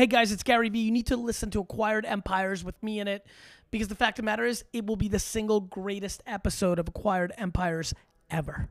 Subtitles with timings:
[0.00, 0.78] Hey guys, it's Gary Vee.
[0.78, 3.26] You need to listen to Acquired Empires with me in it
[3.70, 6.88] because the fact of the matter is, it will be the single greatest episode of
[6.88, 7.92] Acquired Empires
[8.30, 8.70] ever.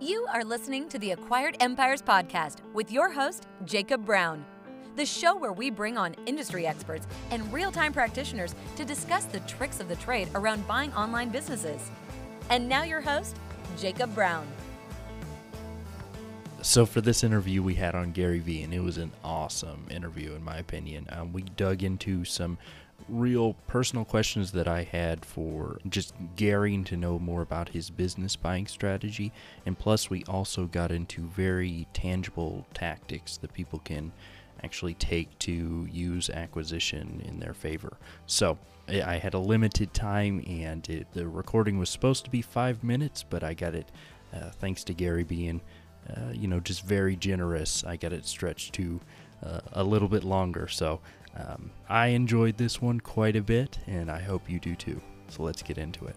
[0.00, 4.44] You are listening to the Acquired Empires podcast with your host, Jacob Brown,
[4.96, 9.38] the show where we bring on industry experts and real time practitioners to discuss the
[9.46, 11.92] tricks of the trade around buying online businesses.
[12.50, 13.36] And now, your host,
[13.78, 14.48] Jacob Brown.
[16.66, 20.34] So for this interview, we had on Gary Vee, and it was an awesome interview,
[20.34, 21.06] in my opinion.
[21.10, 22.58] Um, we dug into some
[23.08, 28.34] real personal questions that I had for just Gary to know more about his business
[28.34, 29.32] buying strategy,
[29.64, 34.10] and plus we also got into very tangible tactics that people can
[34.64, 37.96] actually take to use acquisition in their favor.
[38.26, 42.82] So I had a limited time, and it, the recording was supposed to be five
[42.82, 43.88] minutes, but I got it
[44.34, 45.60] uh, thanks to Gary being
[46.14, 47.84] uh, you know, just very generous.
[47.84, 49.00] I got it stretched to
[49.44, 50.68] uh, a little bit longer.
[50.68, 51.00] So
[51.36, 55.00] um, I enjoyed this one quite a bit, and I hope you do too.
[55.28, 56.16] So let's get into it.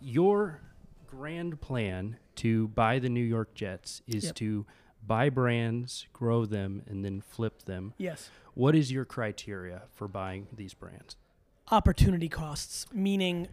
[0.00, 0.60] Your
[1.06, 4.34] grand plan to buy the New York Jets is Yep.
[4.36, 4.66] to
[5.06, 7.94] buy brands, grow them, and then flip them.
[7.98, 8.30] Yes.
[8.54, 11.16] What is your criteria for buying these brands?
[11.70, 13.48] Opportunity costs, meaning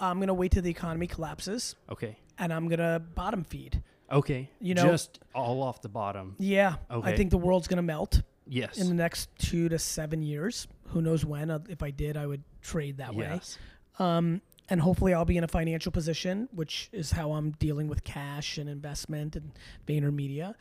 [0.00, 2.18] I'm going to wait till the economy collapses Okay.
[2.38, 3.82] and I'm going to bottom feed.
[4.10, 4.50] Okay.
[4.60, 6.34] You know- just all off the bottom.
[6.38, 6.76] Yeah.
[6.90, 7.10] Okay.
[7.12, 8.78] I think the world's going to melt Yes.
[8.78, 10.68] in the next two to seven years.
[10.88, 11.50] Who knows when?
[11.50, 13.26] Uh, If I did, I would trade that way.
[13.26, 13.58] yes.
[13.98, 18.04] Um, and hopefully I'll be in a financial position, which is how I'm dealing with
[18.04, 19.52] cash and investment and
[19.86, 20.54] VaynerMedia,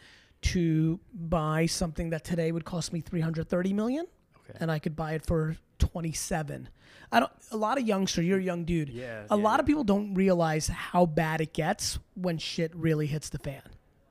[0.44, 4.06] to buy something that today would cost me 330 million,
[4.50, 4.58] Okay.
[4.62, 6.70] and I could buy it for 27.
[7.12, 7.32] I don't.
[7.52, 8.90] A lot of youngsters, you're a young dude.
[8.90, 13.08] Yeah, A yeah, lot of people don't realize how bad it gets when shit really
[13.08, 13.62] hits the fan.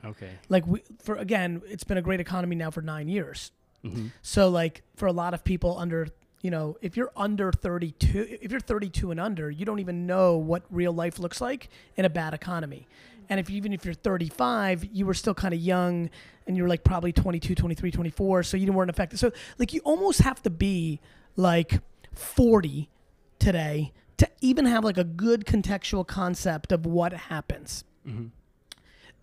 [0.04, 0.30] Okay.
[0.48, 3.50] Like we, for again, it's been a great economy now for nine years.
[3.84, 4.08] Mm-hmm.
[4.22, 6.08] So like for a lot of people under
[6.44, 10.36] you know, if you're under 32, if you're 32 and under, you don't even know
[10.36, 12.86] what real life looks like in a bad economy.
[13.28, 16.10] And if even if you're 35, you were still kind of young
[16.46, 19.18] and you were like probably 22, 23, 24, so you weren't affected.
[19.18, 21.00] So like you almost have to be
[21.36, 21.80] like
[22.12, 22.90] 40
[23.38, 27.84] today to even have like a good contextual concept of what happens.
[28.06, 28.26] Mm-hmm.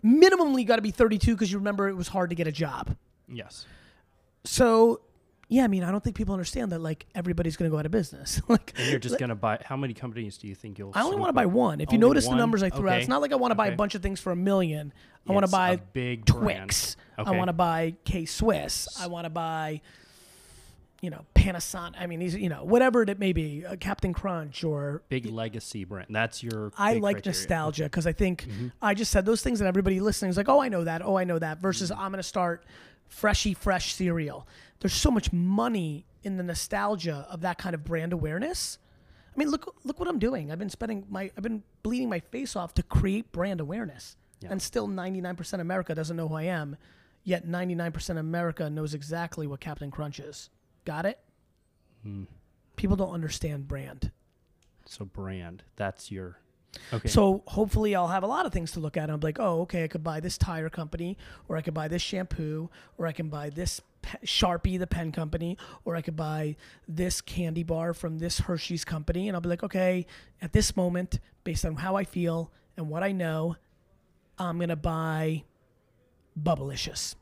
[0.04, 2.52] Minimally you got to be 32 because you remember it was hard to get a
[2.52, 2.96] job.
[3.28, 3.66] Yes.
[4.44, 5.00] So,
[5.52, 7.84] yeah, I mean, I don't think people understand that like everybody's going to go out
[7.84, 8.40] of business.
[8.48, 9.60] like, And you're just gonna buy.
[9.62, 10.92] How many companies do you think you'll?
[10.94, 11.80] I only want to buy one.
[11.82, 13.66] If you notice the numbers I threw out, it's not like I want to buy
[13.68, 14.92] a bunch of things for a million.
[15.28, 16.24] I want to buy big.
[16.24, 16.96] Twix.
[17.18, 18.88] I want to buy K Swiss.
[18.98, 19.82] I want to buy,
[21.02, 21.94] you know, Panasonic.
[21.98, 25.02] I mean, these, you know, whatever it may be, uh, Captain Crunch or.
[25.10, 26.08] big legacy brand.
[26.10, 26.72] That's your.
[26.78, 27.36] I like criteria.
[27.36, 28.68] nostalgia because I think Mm-hmm.
[28.80, 31.02] I just said those things and everybody listening is like, oh, I know that.
[31.04, 31.58] Oh, I know that.
[31.58, 32.00] Versus Mm-hmm.
[32.00, 32.64] I'm going to start
[33.08, 34.46] freshy, fresh cereal.
[34.80, 38.78] There's so much money in the nostalgia of that kind of brand awareness.
[39.34, 40.50] I mean, look look what I'm doing.
[40.50, 44.16] I've been spending my I've been bleeding my face off to create brand awareness.
[44.40, 44.48] Yeah.
[44.50, 46.76] And still 99% of America doesn't know who I am,
[47.22, 50.50] yet 99% of America knows exactly what Captain Crunch is.
[50.84, 51.20] Got it?
[52.02, 52.24] Hmm.
[52.74, 54.10] People don't understand brand.
[54.84, 55.62] So brand.
[55.76, 56.38] That's your.
[56.92, 57.08] Okay.
[57.08, 59.10] So hopefully I'll have a lot of things to look at.
[59.10, 61.16] I'm like, oh, okay, I could buy this tire company,
[61.48, 65.12] or I could buy this shampoo, or I can buy this pe- Sharpie, the pen
[65.12, 66.56] company, or I could buy
[66.88, 70.06] this candy bar from this Hershey's company, and I'll be like, okay,
[70.40, 73.56] at this moment, based on how I feel and what I know,
[74.38, 75.44] I'm gonna buy
[76.40, 77.14] Bubblicious.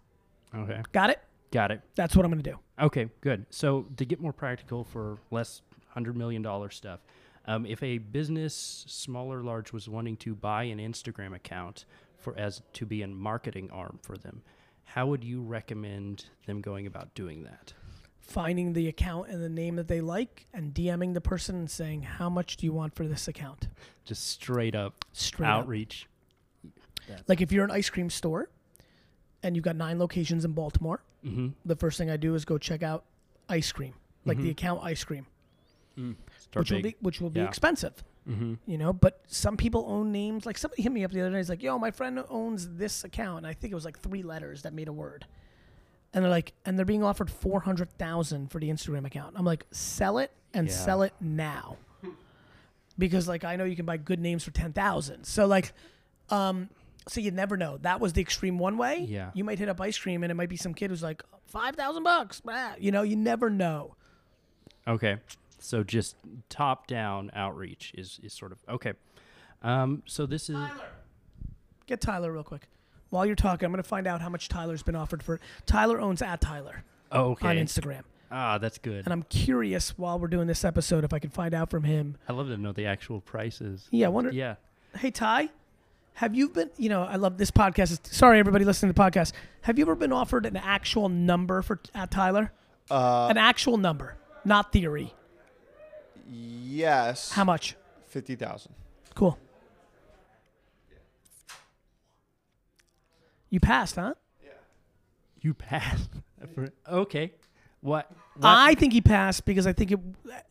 [0.54, 0.82] okay.
[0.92, 1.20] Got it?
[1.50, 1.80] Got it.
[1.96, 2.58] That's what I'm gonna do.
[2.80, 3.08] Okay.
[3.20, 3.46] Good.
[3.50, 7.00] So to get more practical for less hundred million dollar stuff,
[7.46, 11.84] um, if a business, small or large, was wanting to buy an Instagram account
[12.18, 14.42] for as to be a marketing arm for them,
[14.84, 17.72] how would you recommend them going about doing that?
[18.20, 22.02] Finding the account and the name that they like, and DMing the person and saying,
[22.02, 23.68] how much do you want for this account?
[24.04, 25.60] Just straight up Straight up.
[25.64, 26.06] outreach.
[27.26, 28.48] Like if you're an ice cream store
[29.42, 31.48] and you've got nine locations in Baltimore, Mm-hmm.
[31.66, 33.04] the first thing I do is go check out
[33.46, 33.92] ice cream,
[34.24, 35.26] like the account ice cream,
[36.40, 37.46] Start which will be which will be Yeah.
[37.48, 38.02] expensive.
[38.28, 38.54] mm-hmm.
[38.66, 40.44] You know, but some people own names.
[40.46, 41.36] Like somebody hit me up the other day.
[41.38, 44.22] He's like, "Yo, my friend owns this account." And I think it was like three
[44.22, 45.26] letters that made a word.
[46.12, 49.34] And they're like, and they're being offered four hundred thousand for the Instagram account.
[49.36, 50.74] I'm like, sell it and Yeah.
[50.74, 51.76] sell it now,
[52.98, 55.24] because like I know you can buy good names for ten thousand.
[55.24, 55.72] So like,
[56.30, 56.68] um,
[57.08, 57.78] so you never know.
[57.78, 59.06] That was the extreme one way.
[59.08, 59.30] Yeah.
[59.34, 61.76] you might hit up ice cream, and it might be some kid who's like five
[61.76, 62.42] thousand bucks.
[62.78, 63.94] You know, you never know.
[64.88, 65.16] Okay.
[65.60, 66.16] So just
[66.48, 68.94] top down outreach is, is sort of okay.
[69.62, 70.56] Um, so this is
[71.86, 72.68] Get Tyler real quick.
[73.10, 75.40] while you're talking, I'm going to find out how much Tyler's been offered for.
[75.66, 77.48] Tyler owns at Tyler Oh, okay.
[77.48, 78.02] on Instagram.
[78.30, 79.04] Ah, that's good.
[79.04, 82.16] And I'm curious while we're doing this episode if I can find out from him.
[82.28, 83.88] I love to know the actual prices.
[83.90, 84.30] Yeah, I wonder.
[84.30, 84.54] Yeah.
[84.96, 85.48] Hey, Ty,
[86.14, 87.90] have you been, you know, I love this podcast.
[87.90, 89.32] Is, sorry, everybody listening to the podcast.
[89.62, 92.52] Have you ever been offered an actual number for at Tyler?
[92.90, 95.12] Uh, An actual number, not theory.
[96.30, 97.32] Yes.
[97.32, 97.76] How much?
[98.06, 98.74] Fifty thousand.
[99.14, 99.38] Cool.
[103.50, 104.14] You passed, huh?
[104.42, 104.50] Yeah.
[105.40, 106.10] You passed.
[106.54, 107.32] For- okay.
[107.82, 108.10] What?
[108.34, 108.44] what?
[108.44, 109.98] I think he passed because I think it,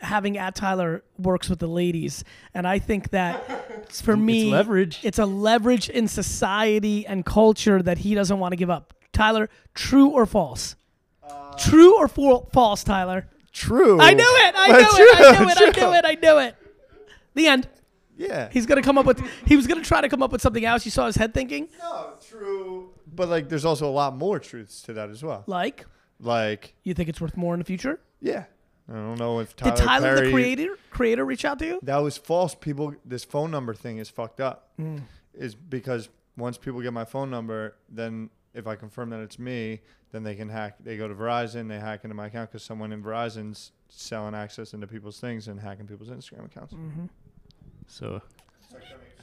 [0.02, 2.24] having at Tyler works with the ladies,
[2.56, 5.00] and I think that for me, leverage.
[5.04, 8.94] It's a leverage in society and culture that he doesn't want to give up.
[9.14, 10.76] Tyler, true or false?
[11.24, 13.28] Uh, true or fa- false, Tyler?
[13.52, 14.00] True.
[14.00, 14.54] I knew it.
[14.56, 15.00] I knew That's it.
[15.00, 15.58] I true, knew it.
[15.58, 16.06] I knew it.
[16.06, 16.56] I knew it.
[17.36, 17.68] The end.
[18.18, 18.50] Yeah.
[18.52, 19.22] He's gonna come up with.
[19.46, 20.84] He was gonna try to come up with something else.
[20.86, 22.90] You saw his head thinking, no true.
[23.14, 25.44] But like, there's also a lot more truths to that as well.
[25.48, 25.86] like,
[26.20, 28.00] Like, you think it's worth more in the future?
[28.22, 28.46] yeah.
[28.92, 31.80] I don't know if Tyler Did Tyler, Perry, the creator, creator, reach out to you?
[31.84, 32.56] That was false.
[32.56, 34.70] People, this phone number thing is fucked up.
[34.82, 35.04] Mm.
[35.36, 39.82] Is because once people get my phone number, then if I confirm that it's me,
[40.12, 40.76] then they can hack.
[40.80, 44.74] They go to Verizon, they hack into my account because someone in Verizon's selling access
[44.74, 46.74] into people's things and hacking people's Instagram accounts.
[46.74, 47.06] Mm-hmm.
[47.88, 48.22] so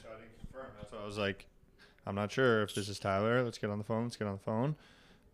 [0.01, 0.67] So I didn't confirm.
[0.79, 1.45] That's why I was like,
[2.05, 3.43] I'm not sure if this is Tyler.
[3.43, 4.03] Let's get on the phone.
[4.03, 4.75] Let's get on the phone.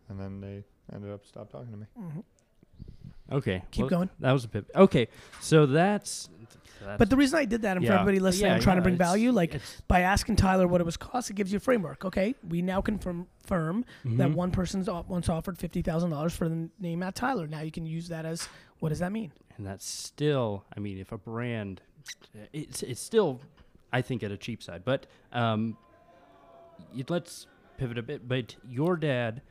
[0.08, 0.64] And then they
[0.94, 1.86] ended up stop talking to me.
[3.30, 3.62] Okay.
[3.70, 4.10] Keep well, going.
[4.20, 4.66] That was a bit.
[4.74, 5.08] Okay.
[5.40, 6.28] So that's.
[6.84, 8.80] that's But the reason I did that, and for everybody listening, Yeah, I'm trying yeah,
[8.80, 9.32] to bring value.
[9.32, 12.04] Like by asking Tyler what it was cost, it gives you a framework.
[12.04, 14.34] Okay, we now confirm firm that Mhm.
[14.34, 17.46] one person's once offered fifty thousand dollars for the name at Tyler.
[17.46, 18.48] Now you can use that as
[18.80, 19.32] what does that mean?
[19.56, 20.64] and that's still.
[20.76, 21.80] I mean, if a brand,
[22.52, 23.40] it's it's still,
[23.92, 24.82] I think, at a cheap side.
[24.84, 25.76] But um,
[27.08, 27.46] let's
[27.78, 28.26] pivot a bit.
[28.28, 29.42] But your dad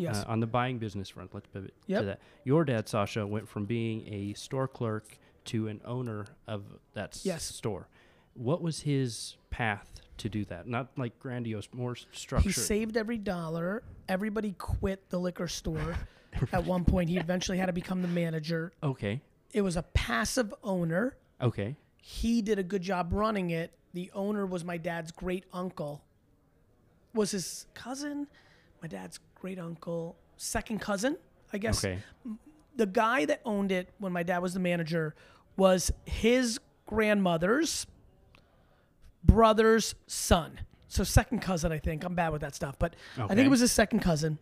[0.00, 0.24] Yes.
[0.24, 2.00] Uh, on the buying business front, let's pivot Yep.
[2.00, 2.20] to that.
[2.44, 6.64] Your dad, Sasha, went from being a store clerk to an owner of
[6.94, 7.44] that Yes.
[7.44, 7.86] store.
[8.34, 10.66] What was his path to do that?
[10.66, 12.06] Not like grandiose, more s-
[12.42, 13.82] he saved every dollar.
[14.08, 15.96] Everybody quit the liquor store.
[16.52, 18.72] At one point, he eventually had to become the manager.
[18.82, 19.20] okay,
[19.52, 21.16] It was a passive owner.
[21.42, 23.72] okay, he did a good job running it.
[23.92, 26.02] The owner was my dad's great uncle.
[27.12, 28.28] Was his cousin,
[28.82, 31.16] my dad's great uncle, second cousin,
[31.52, 31.84] I guess.
[31.84, 31.98] okay,
[32.76, 35.14] The guy that owned it when my dad was the manager
[35.56, 37.86] was his grandmother's
[39.24, 40.60] brother's son.
[40.88, 42.04] So second cousin, I think.
[42.04, 44.38] I'm bad with that stuff, but I think it was his second cousin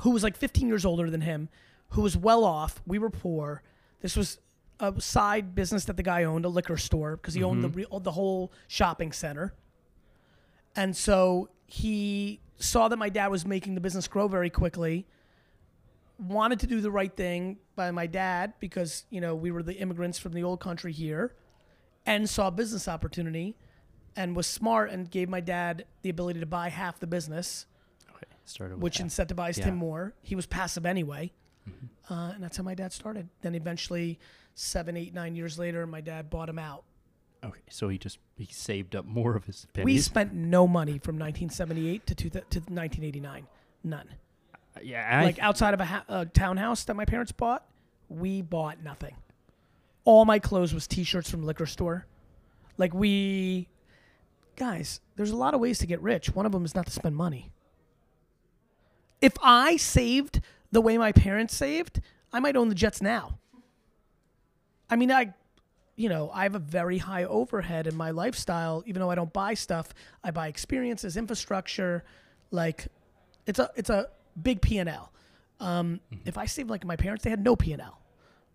[0.00, 1.48] who was like 15 years older than him,
[1.90, 2.82] who was well off.
[2.86, 3.62] We were poor.
[4.00, 4.38] This was
[4.78, 7.94] a side business that the guy owned, a liquor store, because he owned the mm-hmm.
[7.94, 9.54] re- the whole shopping center.
[10.74, 15.06] And so he saw that my dad was making the business grow very quickly.
[16.18, 19.74] Wanted to do the right thing by my dad because you know we were the
[19.74, 21.34] immigrants from the old country here,
[22.06, 23.54] and saw business opportunity,
[24.16, 27.66] and was smart and gave my dad the ability to buy half the business
[28.14, 28.24] okay.
[28.46, 29.64] Started which incentivized Yeah.
[29.66, 30.14] him more.
[30.22, 31.32] He was passive anyway,
[32.08, 33.28] uh, and that's how my dad started.
[33.42, 34.18] Then eventually,
[34.54, 36.84] seven, eight, nine years later, my dad bought him out.
[37.44, 39.84] Okay, so he just he saved up more of his pennies.
[39.84, 43.46] We spent no money from 1978 to, two, to 1989,
[43.84, 44.08] none.
[44.54, 47.66] Uh, yeah, I, like outside of a, ha- a townhouse that my parents bought,
[48.08, 49.14] we bought nothing.
[50.04, 52.06] All my clothes was T-shirts from liquor store.
[52.78, 53.68] Like we,
[54.56, 56.34] guys, there's a lot of ways to get rich.
[56.34, 57.50] One of them is not to spend money.
[59.20, 60.40] If I saved
[60.70, 62.00] the way my parents saved,
[62.32, 63.38] I might own the Jets now.
[64.90, 65.34] I mean, I,
[65.96, 68.82] you know, I have a very high overhead in my lifestyle.
[68.86, 69.88] Even though I don't buy stuff,
[70.22, 72.04] I buy experiences, infrastructure.
[72.50, 72.88] Like,
[73.46, 74.08] it's a it's a
[74.40, 75.12] big P and L.
[75.58, 78.00] Um, If I saved like my parents, they had no P and L.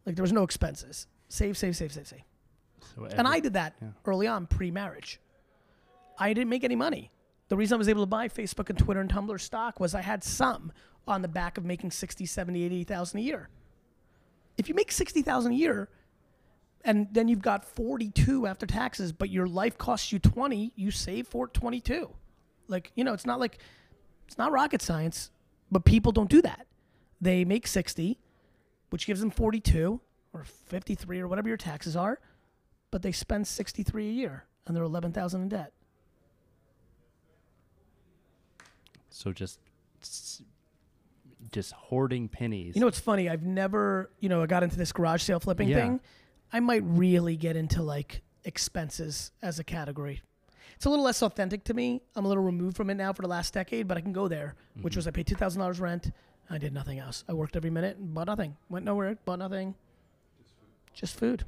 [0.06, 1.08] Like there was no expenses.
[1.30, 2.24] Save, save, save, save, save.
[2.96, 3.90] so And I did that yeah.
[4.06, 5.20] early on, pre-marriage.
[6.20, 7.12] I didn't make any money.
[7.48, 10.02] The reason I was able to buy Facebook and Twitter and Tumblr stock was I
[10.02, 10.72] had some
[11.08, 13.50] on the back of making 60, 70, 80,000 a year.
[14.58, 15.90] If you make 60,000 a year
[16.84, 21.28] and then you've got 42 after taxes, but your life costs you 20, you save
[21.28, 22.10] for 22.
[22.68, 23.60] Like, you know, it's not like
[24.28, 25.32] it's not rocket science,
[25.72, 26.68] but people don't do that.
[27.20, 28.20] They make 60,
[28.90, 30.00] which gives them 42
[30.34, 32.20] or 53 or whatever your taxes are,
[32.90, 35.74] but they spend 63 a year and they're 11,000 in debt.
[39.14, 39.60] so just
[41.52, 42.76] just hoarding pennies.
[42.76, 43.28] You know what's funny?
[43.30, 45.76] I've never, you know, I got into this garage sale flipping Yeah.
[45.76, 46.02] thing.
[46.53, 50.22] I might really get into like expenses as a category.
[50.75, 52.01] It's a little less authentic to me.
[52.15, 54.27] I'm a little removed from it now for the last decade, but I can go
[54.27, 56.12] there, which was I paid two thousand dollars rent.
[56.50, 57.24] I did nothing else.
[57.29, 59.75] I worked every minute, and bought nothing, went nowhere, bought nothing,
[60.93, 61.46] just food.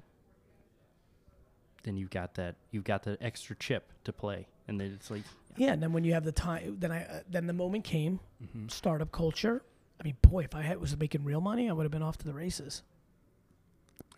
[1.84, 2.56] Then you've got that.
[2.72, 5.24] You've got the extra chip to play, and then it's like,
[5.58, 8.20] Yeah, and then when you have the time, then I uh, then the moment came,
[8.42, 8.68] Mm-hmm.
[8.70, 9.62] startup culture.
[10.00, 12.18] I mean, boy, if I had, was making real money, I would have been off
[12.20, 12.84] to the races.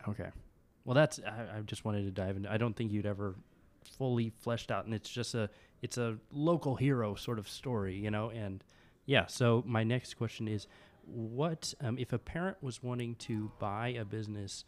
[0.08, 0.30] okay.
[0.86, 1.20] Well, that's.
[1.20, 2.52] I, I just wanted to dive into.
[2.52, 3.36] I don't think you'd ever
[3.98, 5.50] fully fleshed out, and it's just a.
[5.82, 8.30] It's a local hero sort of story, you know.
[8.30, 8.64] And
[9.06, 9.26] yeah.
[9.26, 10.68] So my next question is,
[11.06, 14.64] what um, if a parent was wanting to buy a business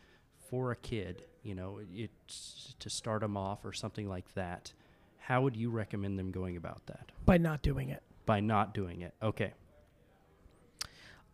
[0.49, 4.73] for a kid, you know, it's to start them off or something like that?
[5.17, 7.11] How would you recommend them going about that?
[7.25, 9.13] By not doing it, By not doing it.
[9.21, 9.53] Okay.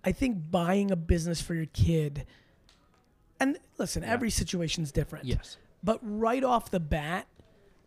[0.04, 2.26] I think buying a business for your kid,
[3.44, 4.12] and listen, Yeah.
[4.14, 5.26] every situation's different.
[5.26, 5.58] Yes.
[5.84, 7.28] But right off the bat,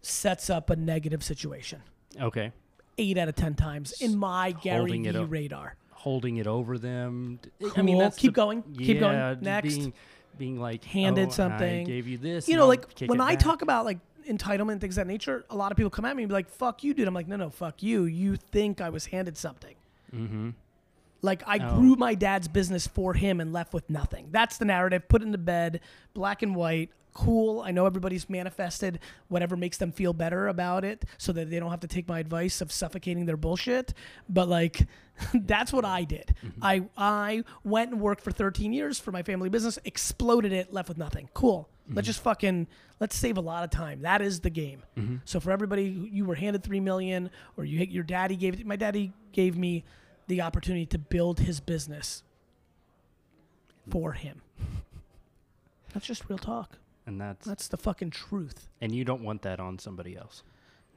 [0.02, 1.82] sets up a negative situation.
[2.20, 2.52] Okay.
[2.98, 5.30] Eight out of ten times in my Gary holding V it up.
[5.30, 5.76] radar.
[5.90, 7.40] holding it over them.
[7.42, 7.84] D- I Cool.
[7.84, 8.62] mean, that's Keep the- going.
[8.78, 9.38] Keep going.
[9.40, 9.75] Next.
[9.76, 9.92] Being,
[10.38, 11.80] being like Handed "Oh, something.
[11.80, 12.48] I gave you this.
[12.48, 13.98] You know, like when I back." talk about like
[14.28, 16.48] entitlement things of that nature, a lot of people come at me and be like,
[16.48, 18.04] "Fuck you, dude." I'm like, "No, no, fuck you.
[18.04, 19.75] You think I was handed something."
[20.14, 20.54] Mhm.
[21.23, 21.76] Like I Oh.
[21.76, 24.28] grew my dad's business for him and left with nothing.
[24.30, 25.08] That's the narrative.
[25.08, 25.80] Put into bed,
[26.14, 26.90] black and white.
[27.14, 27.62] Cool.
[27.62, 31.70] I know everybody's manifested whatever makes them feel better about it, so that they don't
[31.70, 33.94] have to take my advice of suffocating their bullshit.
[34.28, 34.87] But like,
[35.35, 36.35] that's what I did.
[36.44, 36.62] Mm-hmm.
[36.62, 40.90] I I went and worked for 13 years for my family business, exploded it, left
[40.90, 41.30] with nothing.
[41.32, 41.70] Cool.
[41.88, 42.04] Let's mm-hmm.
[42.04, 42.66] just fucking
[43.00, 44.02] let's save a lot of time.
[44.02, 44.82] That is the game.
[44.99, 45.16] Mm-hmm.
[45.25, 49.12] So for everybody, you were handed three million, or you your daddy gave my daddy
[49.32, 49.85] gave me
[50.26, 52.23] the opportunity to build his business
[53.90, 54.42] for him.
[55.92, 56.78] That's just real talk.
[57.06, 58.68] and that's That's the fucking truth.
[58.80, 60.42] and you don't want that on somebody else.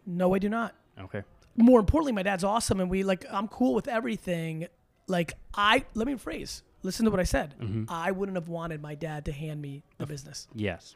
[0.05, 0.73] No, I do not.
[0.99, 1.23] Okay.
[1.55, 3.25] More importantly, my dad's awesome, and we like.
[3.29, 4.67] I'm cool with everything.
[5.07, 6.61] Like I let me rephrase.
[6.83, 7.55] Listen to what I said.
[7.59, 7.85] Mm-hmm.
[7.89, 10.47] I wouldn't have wanted my dad to hand me the business.
[10.55, 10.95] Yes.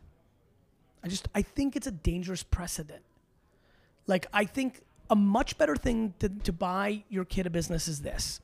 [1.04, 3.02] I just I think it's a dangerous precedent.
[4.08, 4.82] Like I think
[5.14, 8.42] a much better thing to, to buy your kid a business is this.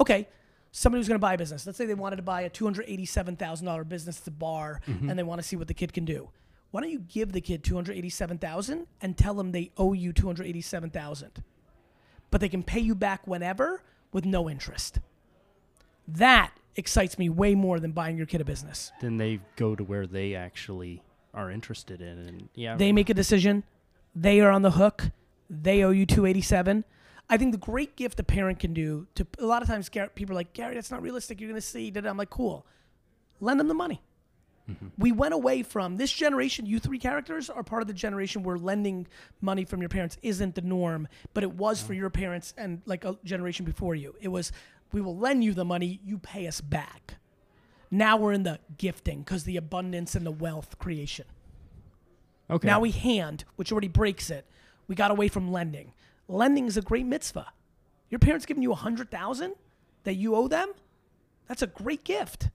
[0.00, 0.26] Okay,
[0.72, 1.64] somebody who's going to buy a business.
[1.64, 4.32] Let's say they wanted to buy a two hundred eighty-seven thousand dollar business at the
[4.32, 5.08] bar, mm-hmm.
[5.08, 6.28] and they want to see what the kid can do.
[6.72, 9.92] Why don't you give the kid two hundred eighty-seven thousand and tell them they owe
[9.92, 11.44] you two hundred eighty-seven thousand,
[12.32, 14.98] but they can pay you back whenever with no interest.
[16.08, 18.90] That excites me way more than buying your kid a business.
[19.00, 21.00] Then they go to where they actually
[21.32, 23.62] are interested in, and yeah, They make a decision.
[24.16, 25.10] They are on the hook.
[25.50, 26.84] They owe you 287.
[27.30, 30.32] I think the great gift a parent can do to a lot of times people
[30.32, 31.40] are like, Gary, that's not realistic.
[31.40, 31.90] You're going to see.
[31.90, 32.66] da-da." I'm like, cool.
[33.40, 34.02] Lend them the money.
[34.70, 34.86] Mm-hmm.
[34.98, 36.66] We went away from this generation.
[36.66, 39.06] You three characters are part of the generation where lending
[39.40, 43.04] money from your parents isn't the norm, but it was for your parents and like
[43.04, 44.14] a generation before you.
[44.20, 44.52] It was,
[44.92, 47.14] we will lend you the money, you pay us back.
[47.90, 51.24] Now we're in the gifting because the abundance and the wealth creation.
[52.50, 52.66] okay.
[52.66, 54.46] Now we hand, which already breaks it.
[54.88, 55.92] We got away from lending.
[56.26, 57.46] Lending is a great mitzvah.
[58.10, 59.54] Your parents giving you a hundred thousand
[60.04, 60.72] that you owe them.
[61.46, 62.48] That's a great gift,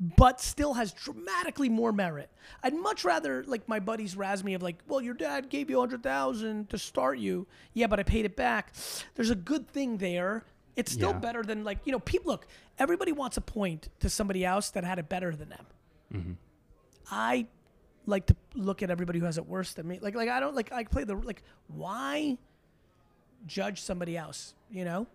[0.00, 2.30] but still has dramatically more merit.
[2.62, 5.76] I'd much rather like my buddies razz me of like, well, your dad gave you
[5.76, 7.46] a hundred thousand to start you.
[7.74, 8.72] Yeah, but I paid it back.
[9.14, 10.44] There's a good thing there.
[10.76, 11.18] It's still Yeah.
[11.18, 11.98] better than like you know.
[12.00, 12.46] People look.
[12.78, 15.66] Everybody wants a point to somebody else that had it better than them.
[16.14, 16.32] Mm-hmm.
[17.10, 17.46] I
[18.10, 19.98] like to look at everybody who has it worse than me.
[20.02, 22.36] Like like I don't like I play the like why
[23.46, 25.06] judge somebody else, you know?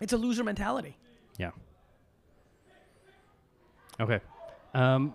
[0.00, 0.96] It's a loser mentality.
[1.38, 1.52] Yeah.
[3.98, 4.20] Okay.
[4.74, 5.14] Um,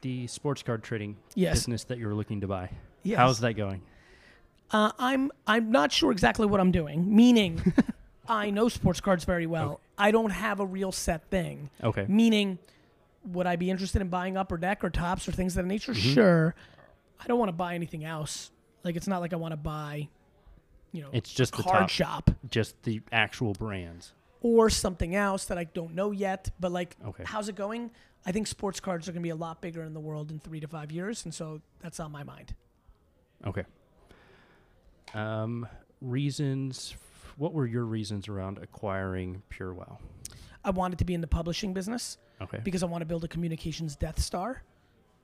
[0.00, 1.60] the sports card trading Yes.
[1.60, 2.70] business that you're looking to buy.
[3.04, 3.18] Yes.
[3.18, 3.82] How's that going?
[4.70, 7.14] Uh, I'm I'm not sure exactly what I'm doing.
[7.14, 7.72] Meaning,
[8.28, 9.80] I know sports cards very well.
[9.96, 11.70] I don't have a real set thing.
[11.82, 12.04] Okay.
[12.08, 12.58] Meaning,
[13.32, 15.94] would I be interested in buying upper deck or Topps or things of that nature?
[15.94, 16.54] Sure.
[17.20, 18.50] I don't want to buy anything else.
[18.84, 20.08] Like it's not like I want to buy,
[20.92, 22.30] you know, It's just the card top, shop.
[22.50, 24.12] just the actual brands.
[24.40, 26.50] or something else that I don't know yet.
[26.60, 27.24] But like, Okay.
[27.26, 27.90] how's it going?
[28.24, 30.38] I think sports cards are going to be a lot bigger in the world in
[30.38, 32.54] three to five years, and so that's on my mind.
[33.46, 33.64] Okay.
[35.14, 35.66] Um,
[36.00, 36.94] reasons.
[36.94, 39.98] f- What were your reasons around acquiring PureWow?
[40.68, 42.60] I wanted to be in the publishing business Okay.
[42.62, 44.62] because I want to build a communications Death Star,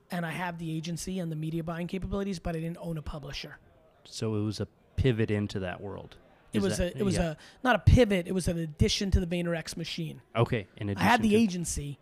[0.09, 3.01] and I have the agency and the media buying capabilities, but I didn't own a
[3.03, 3.57] publisher.
[4.07, 6.17] so it was a pivot into that world.
[6.53, 7.31] It was that- a it was yeah.
[7.31, 8.27] a not a pivot.
[8.27, 10.21] It was an addition to the VaynerX machine.
[10.35, 10.67] okay.
[10.77, 11.99] In I had the agency,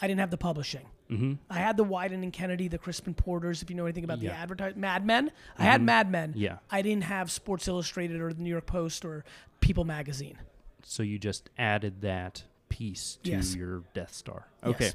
[0.00, 0.86] I didn't have the publishing.
[1.10, 1.34] Mm-hmm.
[1.50, 3.62] I had the Wieden and Kennedy, the Crispin Porters.
[3.62, 4.42] If you know anything about the Yeah.
[4.42, 5.30] advertise, Mad Men.
[5.58, 5.84] I had Mhm.
[5.84, 6.32] Mad Men.
[6.36, 6.58] Yeah.
[6.70, 9.24] I didn't have Sports Illustrated or the New York Post or
[9.60, 10.38] People Magazine.
[10.82, 12.44] So you just added that
[12.76, 13.54] piece to Yes.
[13.54, 14.46] your Death Star.
[14.64, 14.74] Yes.
[14.74, 14.90] Okay.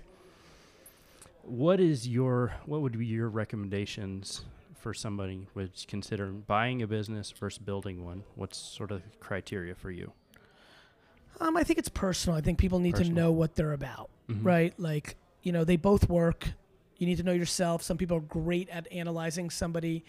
[1.43, 4.41] What is your what would be your recommendations
[4.75, 8.23] for somebody who's considering buying a business versus building one?
[8.35, 10.11] What's sort of the criteria for you?
[11.39, 12.37] Um, I think it's personal.
[12.37, 14.45] I think people need to know what they're about, Mhm.
[14.45, 14.79] right?
[14.79, 16.49] Like, you know, they both work.
[16.99, 17.81] You need to know yourself.
[17.81, 20.03] Some people are great at analyzing somebody's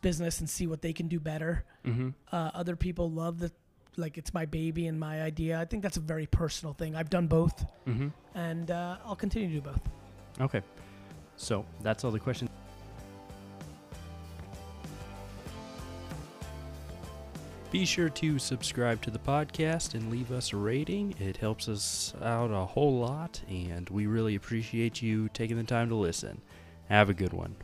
[0.00, 1.64] business and see what they can do better.
[1.84, 2.10] Mm-hmm.
[2.30, 3.50] Uh, other people love the,
[3.98, 5.58] like, it's my baby and my idea.
[5.60, 6.94] I think that's a very personal thing.
[6.96, 8.08] I've done both, Mm-hmm.
[8.34, 9.80] and uh, I'll continue to do both.
[10.40, 10.62] Okay.
[11.36, 12.50] So that's all the questions.
[17.72, 21.14] Be sure to subscribe to the podcast and leave us a rating.
[21.18, 25.88] It helps us out a whole lot, and we really appreciate you taking the time
[25.88, 26.40] to listen.
[26.88, 27.56] Have a good one.